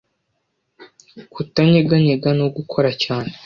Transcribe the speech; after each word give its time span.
kutanyeganyega 1.33 2.29
no 2.39 2.47
gukora 2.55 2.89
cyane 3.03 3.31